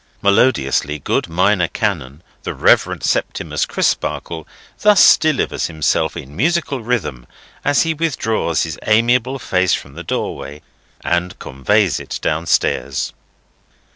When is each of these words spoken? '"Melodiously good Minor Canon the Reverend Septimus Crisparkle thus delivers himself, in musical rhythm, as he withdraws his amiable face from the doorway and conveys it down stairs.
'"Melodiously 0.23 0.97
good 0.97 1.29
Minor 1.29 1.67
Canon 1.67 2.23
the 2.41 2.55
Reverend 2.55 3.03
Septimus 3.03 3.67
Crisparkle 3.67 4.47
thus 4.79 5.15
delivers 5.15 5.67
himself, 5.67 6.17
in 6.17 6.35
musical 6.35 6.81
rhythm, 6.81 7.27
as 7.63 7.83
he 7.83 7.93
withdraws 7.93 8.63
his 8.63 8.79
amiable 8.87 9.37
face 9.37 9.75
from 9.75 9.93
the 9.93 10.03
doorway 10.03 10.63
and 11.01 11.37
conveys 11.37 11.99
it 11.99 12.17
down 12.19 12.47
stairs. 12.47 13.13